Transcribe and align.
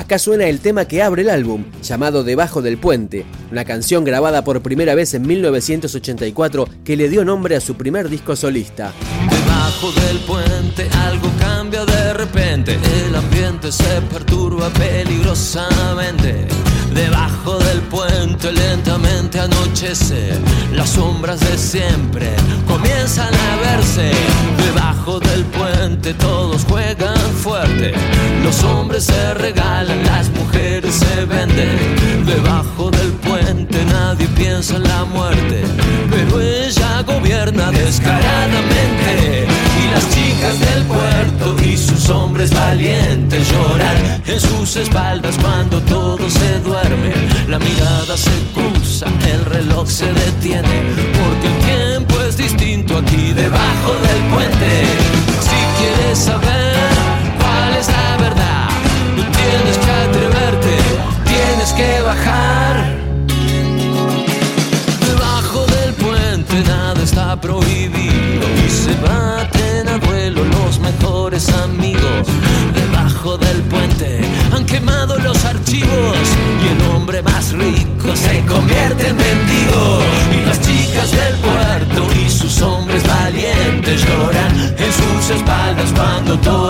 Acá 0.00 0.18
suena 0.18 0.46
el 0.46 0.60
tema 0.60 0.86
que 0.86 1.02
abre 1.02 1.20
el 1.20 1.28
álbum, 1.28 1.66
llamado 1.82 2.24
Debajo 2.24 2.62
del 2.62 2.78
Puente, 2.78 3.26
una 3.52 3.66
canción 3.66 4.02
grabada 4.02 4.42
por 4.42 4.62
primera 4.62 4.94
vez 4.94 5.12
en 5.12 5.26
1984 5.26 6.66
que 6.82 6.96
le 6.96 7.10
dio 7.10 7.22
nombre 7.22 7.54
a 7.54 7.60
su 7.60 7.74
primer 7.74 8.08
disco 8.08 8.34
solista. 8.34 8.94
Debajo 9.28 9.92
del 9.92 10.18
puente 10.20 10.88
algo 11.06 11.28
cambia 11.38 11.84
de 11.84 12.14
repente, 12.14 12.78
el 13.06 13.14
ambiente 13.14 13.70
se 13.70 14.00
perturba 14.10 14.70
peligrosamente. 14.70 16.46
Debajo 16.94 17.58
del 17.58 17.82
puente 17.82 18.52
lentamente 18.52 19.38
anochece, 19.38 20.30
las 20.72 20.88
sombras 20.88 21.40
de 21.40 21.58
siempre 21.58 22.30
comienzan 22.66 23.34
a 23.34 23.56
verse. 23.56 24.12
Espaldas 44.80 45.36
cuando 45.38 45.80
todo 45.82 46.28
se 46.30 46.58
duerme 46.60 47.12
la 47.48 47.58
mirada 47.58 48.16
se 48.16 48.30
cruza, 48.54 49.06
el 49.32 49.44
reloj 49.44 49.88
se 49.88 50.06
detiene, 50.12 50.82
porque 51.18 51.46
el 51.48 51.58
tiempo 51.64 52.20
es 52.22 52.36
distinto 52.36 52.98
aquí 52.98 53.32
debajo 53.32 53.92
del 53.94 54.22
puente. 54.32 55.09
Hombre 77.60 77.70
más 77.70 77.78
rico 77.78 78.16
se 78.16 78.44
convierte 78.46 79.08
en 79.08 79.16
mendigo. 79.16 80.00
Y 80.32 80.46
las 80.46 80.60
chicas 80.60 81.10
del 81.10 81.34
puerto 81.36 82.06
y 82.14 82.30
sus 82.30 82.62
hombres 82.62 83.02
valientes 83.06 84.04
lloran 84.04 84.56
en 84.78 84.92
sus 84.92 85.30
espaldas 85.36 85.92
cuando 85.94 86.38
todo 86.38 86.69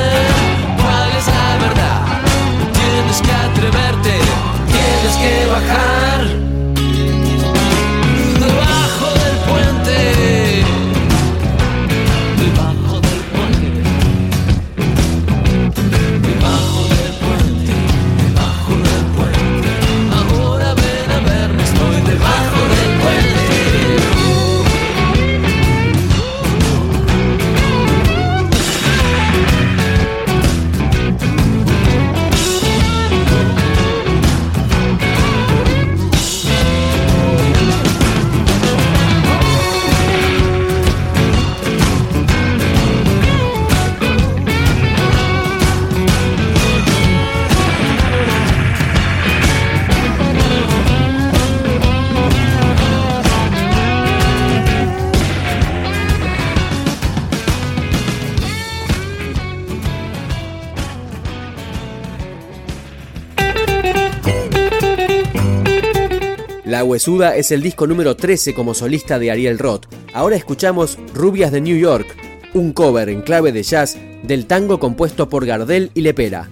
Huesuda 66.79 67.35
es 67.35 67.51
el 67.51 67.61
disco 67.61 67.85
número 67.85 68.15
13 68.15 68.53
como 68.53 68.73
solista 68.73 69.19
de 69.19 69.29
Ariel 69.29 69.59
Roth. 69.59 69.87
Ahora 70.13 70.37
escuchamos 70.37 70.97
Rubias 71.13 71.51
de 71.51 71.59
New 71.59 71.77
York, 71.77 72.07
un 72.53 72.71
cover 72.71 73.09
en 73.09 73.21
clave 73.21 73.51
de 73.51 73.61
jazz 73.61 73.97
del 74.23 74.45
tango 74.45 74.79
compuesto 74.79 75.27
por 75.27 75.45
Gardel 75.45 75.91
y 75.93 76.01
Lepera. 76.01 76.49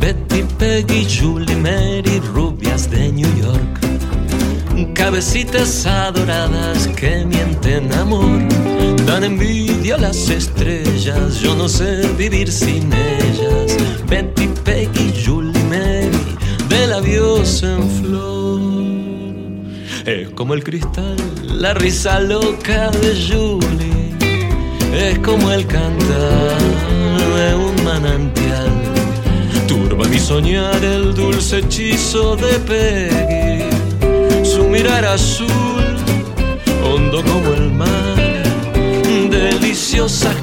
Betty, 0.00 0.44
Peggy, 0.58 1.06
Julie, 1.06 1.56
Mary, 1.56 2.20
rubias 2.32 2.90
de 2.90 3.12
New 3.12 3.28
York. 3.36 4.94
Cabecitas 4.94 5.84
adoradas 5.84 6.88
que 6.96 7.26
mienten 7.26 7.92
amor. 7.92 8.40
Dan 9.04 9.24
envidia 9.24 9.96
a 9.96 9.98
las 9.98 10.30
estrellas, 10.30 11.38
yo 11.40 11.54
no 11.54 11.68
sé 11.68 12.08
vivir 12.16 12.50
sin 12.50 12.90
ellas. 12.92 13.76
Betty, 14.08 14.48
Peggy, 14.64 15.12
Julie, 15.22 15.62
Mary, 15.64 16.36
de 16.70 16.86
la 16.86 17.00
diosa 17.02 17.76
en 17.76 17.90
flor. 17.90 18.29
Es 20.06 20.30
como 20.30 20.54
el 20.54 20.64
cristal, 20.64 21.16
la 21.44 21.74
risa 21.74 22.20
loca 22.20 22.90
de 22.90 23.14
Julie. 23.28 24.14
Es 24.94 25.18
como 25.18 25.50
el 25.52 25.66
cantar 25.66 26.58
de 27.36 27.54
un 27.54 27.84
manantial. 27.84 28.70
Turba 29.68 30.08
mi 30.08 30.18
soñar 30.18 30.82
el 30.82 31.14
dulce 31.14 31.58
hechizo 31.58 32.34
de 32.36 32.58
Peggy. 32.60 34.44
Su 34.44 34.64
mirar 34.64 35.04
azul, 35.04 35.48
hondo 36.82 37.22
como 37.22 37.52
el 37.52 37.70
mar. 37.70 38.16
deliciosas 39.30 40.34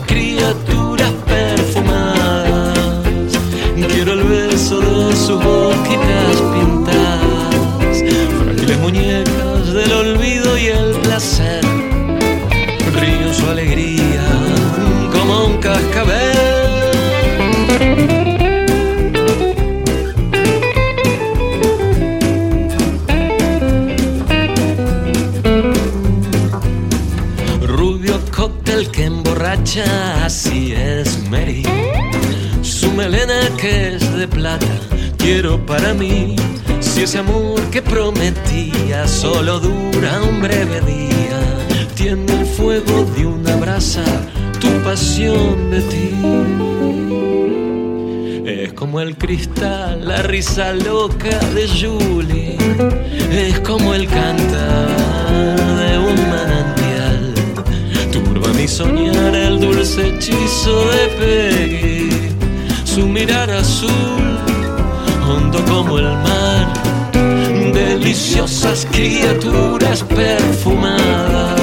así 30.24 30.74
es 30.74 31.20
Mary. 31.30 31.64
Su 32.62 32.92
melena 32.92 33.50
que 33.58 33.96
es 33.96 34.18
de 34.18 34.28
plata, 34.28 34.68
quiero 35.18 35.66
para 35.66 35.94
mí. 35.94 36.36
Si 36.80 37.04
ese 37.04 37.20
amor 37.20 37.62
que 37.72 37.82
prometía 37.82 39.08
solo 39.08 39.60
dura 39.60 40.22
un 40.22 40.42
breve 40.42 40.82
día, 40.82 41.40
tiene 41.96 42.32
el 42.34 42.46
fuego 42.46 43.06
de 43.16 43.26
una 43.26 43.56
brasa, 43.56 44.04
tu 44.60 44.70
pasión 44.84 45.72
de 45.72 45.82
ti. 45.82 46.12
Es 48.46 48.74
como 48.74 49.02
el 49.02 49.18
cristal, 49.18 50.08
la 50.08 50.22
risa 50.24 50.74
loca 50.74 51.38
de 51.54 51.68
Julie, 51.68 52.58
es 53.32 53.60
como 53.62 53.87
de 60.68 61.08
Peggy, 61.18 62.10
su 62.84 63.08
mirar 63.08 63.50
azul, 63.50 64.38
hondo 65.26 65.64
como 65.66 65.98
el 65.98 66.06
mar, 66.06 66.74
deliciosas 67.74 68.86
criaturas 68.92 70.04
perfumadas. 70.04 71.62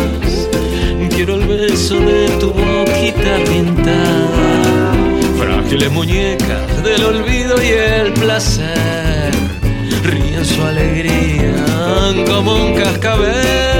Quiero 1.10 1.34
el 1.34 1.46
beso 1.46 1.96
de 2.00 2.28
tu 2.40 2.48
boquita 2.48 3.36
pintada, 3.46 4.92
frágiles 5.38 5.92
muñecas 5.92 6.82
del 6.82 7.04
olvido 7.04 7.62
y 7.62 7.68
el 7.68 8.12
placer, 8.14 9.34
ríen 10.02 10.44
su 10.46 10.62
alegría 10.62 11.66
como 12.26 12.54
un 12.54 12.74
cascabel. 12.74 13.73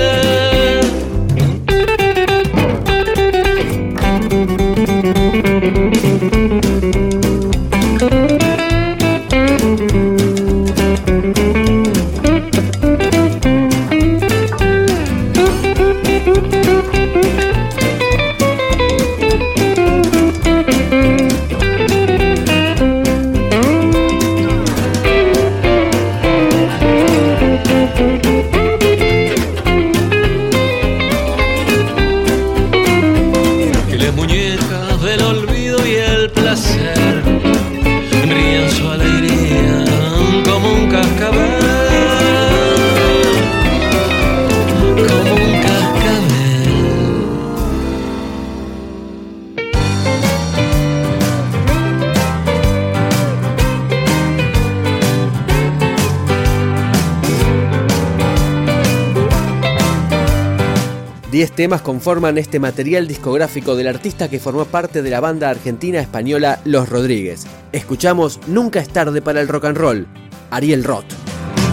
Diez 61.35 61.51
temas 61.51 61.83
conforman 61.83 62.39
este 62.39 62.61
material 62.61 63.09
discográfico 63.09 63.75
del 63.75 63.89
artista 63.89 64.31
que 64.31 64.39
formó 64.39 64.67
parte 64.67 65.03
de 65.03 65.11
la 65.11 65.19
banda 65.19 65.51
argentina 65.51 65.99
española 65.99 66.61
Los 66.65 66.89
Rodríguez. 66.89 67.45
Escuchamos 67.73 68.39
Nunca 68.47 68.79
es 68.79 68.89
tarde 68.89 69.21
para 69.21 69.41
el 69.41 69.49
rock 69.49 69.65
and 69.65 69.77
roll, 69.77 70.07
Ariel 70.53 70.85
Roth. 70.85 71.13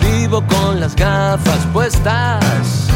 Vivo 0.01 0.43
con 0.47 0.79
las 0.79 0.95
gafas 0.95 1.59
puestas, 1.71 2.87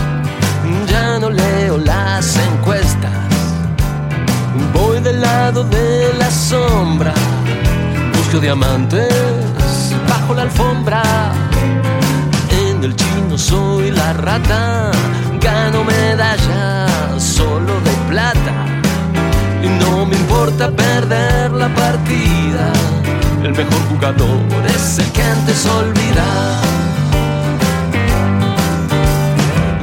ya 0.89 1.19
no 1.19 1.29
leo 1.29 1.77
las 1.77 2.35
encuestas. 2.35 3.11
Voy 4.73 4.99
del 5.01 5.21
lado 5.21 5.65
de 5.65 6.15
la 6.17 6.31
sombra, 6.31 7.13
busco 8.17 8.39
diamantes 8.39 9.93
bajo 10.09 10.33
la 10.33 10.41
alfombra. 10.41 11.03
En 12.67 12.83
el 12.83 12.95
chino 12.95 13.37
soy 13.37 13.91
la 13.91 14.13
rata 14.13 14.91
gano 15.45 15.83
medalla 15.83 16.87
solo 17.19 17.73
de 17.87 17.93
plata. 18.09 18.53
Y 19.63 19.67
no 19.81 20.05
me 20.07 20.15
importa 20.15 20.71
perder 20.71 21.51
la 21.51 21.69
partida. 21.75 22.73
El 23.43 23.51
mejor 23.51 23.81
jugador 23.89 24.63
es 24.75 24.97
el 24.97 25.11
que 25.11 25.21
antes 25.21 25.65
olvida. 25.67 26.27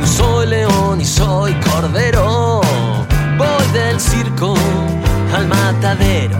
Soy 0.05 0.47
león 0.49 1.00
y 1.00 1.05
soy 1.05 1.53
cordero. 1.70 2.61
Voy 3.38 3.67
del 3.73 4.00
circo 4.00 4.55
al 5.37 5.47
matadero. 5.47 6.38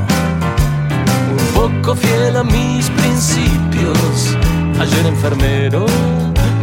Un 1.37 1.47
poco 1.55 1.95
fiel 1.95 2.37
a 2.37 2.43
mis 2.43 2.91
principios. 2.91 4.37
Ayer 4.81 5.07
enfermero, 5.07 5.87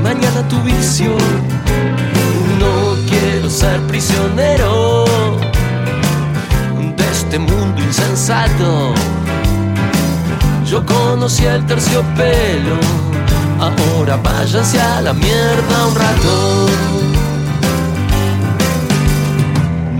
mañana 0.03 0.45
tu 0.49 0.61
vicio 0.63 1.15
ser 3.49 3.81
prisionero 3.87 5.05
de 6.95 7.03
este 7.11 7.39
mundo 7.39 7.81
insensato. 7.81 8.93
Yo 10.65 10.85
conocí 10.85 11.45
el 11.45 11.65
terciopelo, 11.65 12.77
ahora 13.59 14.17
váyanse 14.17 14.79
a 14.79 15.01
la 15.01 15.13
mierda 15.13 15.87
un 15.87 15.95
rato. 15.95 16.67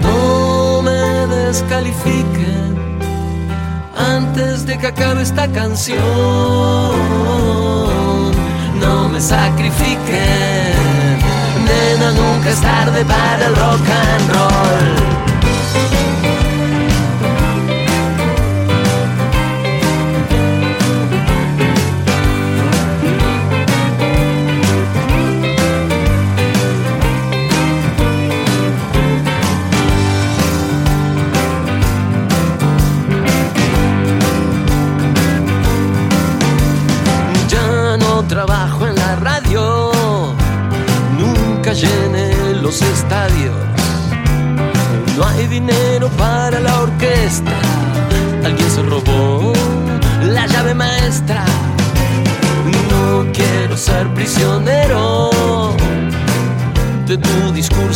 No 0.04 0.82
me 0.84 1.36
descalifiquen 1.36 2.78
antes 3.98 4.66
de 4.68 4.78
que 4.78 4.88
acabe 4.88 5.24
esta 5.24 5.48
canción. 5.48 6.00
No 8.80 9.10
me 9.10 9.20
sacrifiquen 9.20 10.89
nunca 12.14 12.50
es 12.50 12.62
tarde 12.62 13.06
para 13.06 13.46
el 13.46 13.56
rock 13.56 13.90
and 13.90 14.34
roll. 14.34 14.99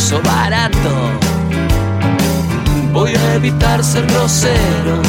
discurso 0.04 0.20
barato. 0.22 0.90
Voy 2.92 3.14
a 3.14 3.34
evitar 3.34 3.82
ser 3.82 4.06
grosero, 4.06 5.00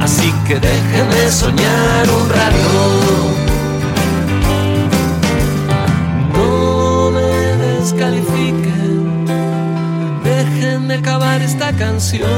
así 0.00 0.32
que 0.46 0.54
dejen 0.54 1.10
de 1.10 1.30
soñar 1.30 2.08
un 2.08 2.28
rato. 2.28 3.34
No 6.34 7.10
me 7.10 7.56
descalifiquen, 7.66 9.26
dejen 10.24 10.88
de 10.88 10.94
acabar 10.94 11.42
esta 11.42 11.72
canción. 11.72 12.30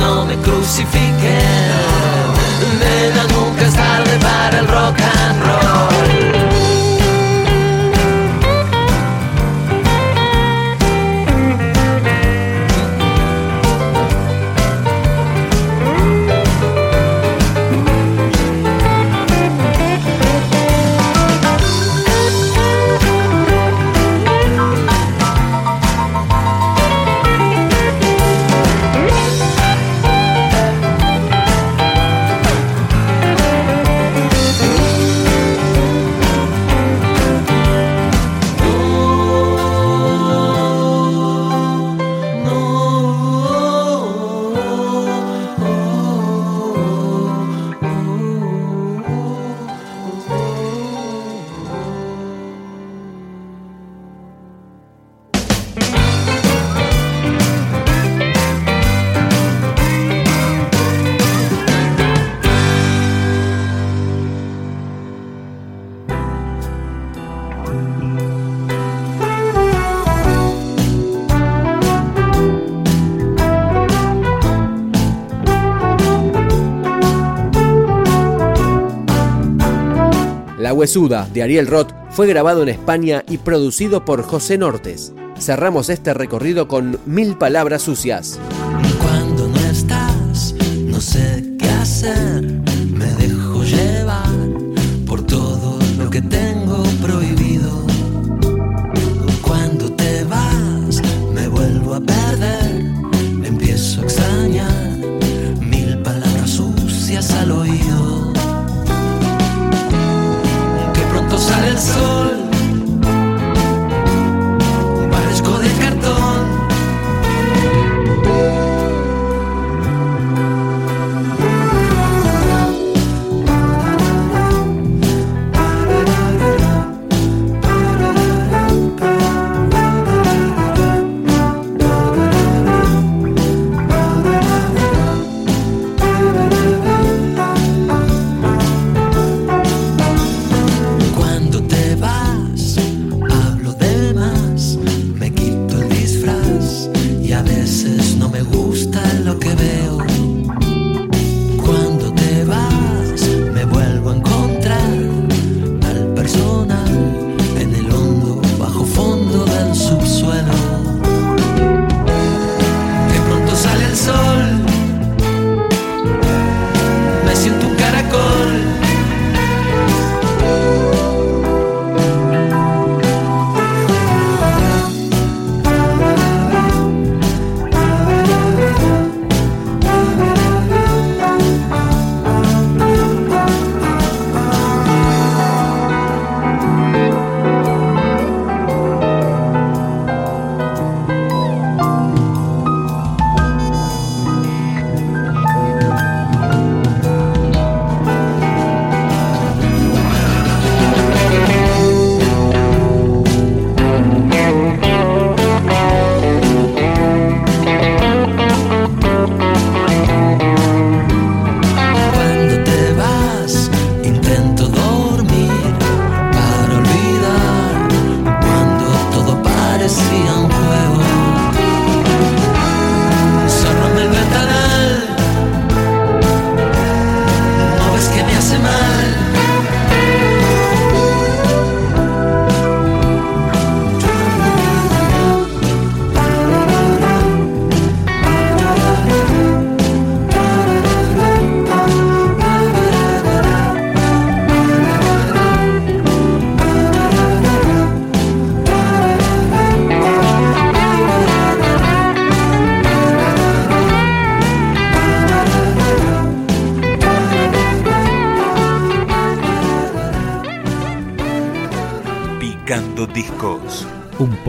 No 0.00 0.24
me 0.26 0.36
crucifiquen, 0.36 1.50
nena, 2.80 3.22
nunca 3.34 3.66
es 3.66 3.74
tarde 3.74 4.18
para 4.22 4.58
el 4.60 4.68
rock 4.68 5.00
and 5.00 5.42
roll. 5.42 5.69
La 80.60 80.74
Huesuda 80.74 81.26
de 81.32 81.42
Ariel 81.42 81.66
Roth 81.66 81.88
fue 82.10 82.26
grabado 82.26 82.62
en 82.62 82.68
España 82.68 83.24
y 83.26 83.38
producido 83.38 84.04
por 84.04 84.22
José 84.22 84.58
Nortes. 84.58 85.14
Cerramos 85.38 85.88
este 85.88 86.12
recorrido 86.12 86.68
con 86.68 87.00
Mil 87.06 87.38
Palabras 87.38 87.80
Sucias. 87.80 88.38
Cuando 89.00 89.48
no 89.48 89.58
estás, 89.60 90.54
no 90.84 91.00
sé 91.00 91.56
qué 91.58 91.66
hacer. 91.70 92.42
Me 92.92 93.06
So. 111.80 112.19